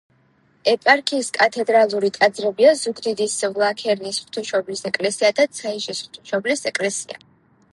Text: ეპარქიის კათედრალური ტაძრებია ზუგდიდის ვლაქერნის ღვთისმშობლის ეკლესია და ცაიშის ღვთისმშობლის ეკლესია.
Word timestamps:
ეპარქიის 0.71 1.27
კათედრალური 1.37 2.09
ტაძრებია 2.15 2.71
ზუგდიდის 2.79 3.35
ვლაქერნის 3.57 4.19
ღვთისმშობლის 4.23 4.83
ეკლესია 4.91 5.31
და 5.41 5.47
ცაიშის 5.59 6.01
ღვთისმშობლის 6.07 6.67
ეკლესია. 6.73 7.25